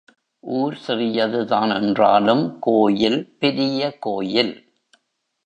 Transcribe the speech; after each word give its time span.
ஊர் 0.39 0.77
சிறியதுதான் 0.87 1.81
என்றாலும் 1.81 2.57
கோயில் 2.59 3.37
பெரிய 3.39 3.97
கோயில். 3.99 4.53